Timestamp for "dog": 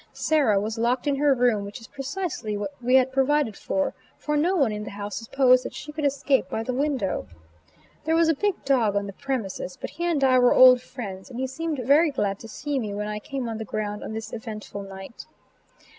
8.65-8.95